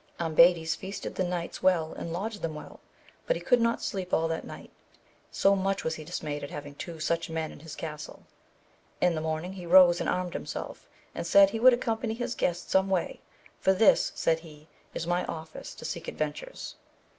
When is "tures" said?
16.33-16.73